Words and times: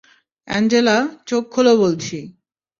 Angela, 0.47 0.97
চোখ 1.27 1.43
খোলো 1.53 1.73
বলছি! 1.77 2.17